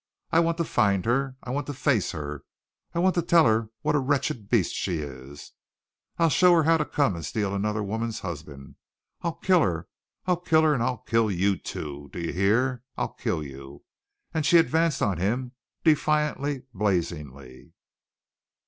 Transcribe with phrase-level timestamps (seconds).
[0.31, 1.35] I want to find her.
[1.43, 2.41] I want to face her.
[2.91, 5.51] I want to tell her what a wretched beast she is.
[6.17, 8.77] I'll show her how to come and steal another woman's husband.
[9.21, 9.87] I'll kill her.
[10.25, 12.09] I'll kill her and I'll kill you, too.
[12.11, 12.81] Do you hear?
[12.97, 13.83] I'll kill you!"
[14.33, 15.51] And she advanced on him
[15.83, 17.73] defiantly, blazingly.